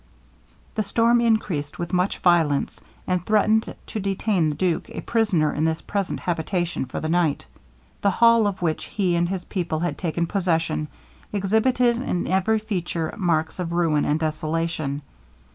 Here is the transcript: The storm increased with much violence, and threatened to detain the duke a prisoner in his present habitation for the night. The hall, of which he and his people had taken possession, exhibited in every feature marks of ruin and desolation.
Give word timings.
The 0.73 0.81
storm 0.81 1.21
increased 1.21 1.77
with 1.77 1.93
much 1.93 2.17
violence, 2.17 2.81
and 3.05 3.23
threatened 3.23 3.75
to 3.85 3.99
detain 3.99 4.49
the 4.49 4.55
duke 4.55 4.89
a 4.89 5.01
prisoner 5.01 5.53
in 5.53 5.67
his 5.67 5.83
present 5.83 6.21
habitation 6.21 6.85
for 6.85 6.99
the 6.99 7.07
night. 7.07 7.45
The 8.01 8.09
hall, 8.09 8.47
of 8.47 8.63
which 8.63 8.85
he 8.85 9.15
and 9.15 9.29
his 9.29 9.45
people 9.45 9.81
had 9.81 9.99
taken 9.99 10.25
possession, 10.25 10.87
exhibited 11.31 11.97
in 11.97 12.25
every 12.25 12.57
feature 12.57 13.13
marks 13.15 13.59
of 13.59 13.73
ruin 13.73 14.03
and 14.03 14.19
desolation. 14.19 15.03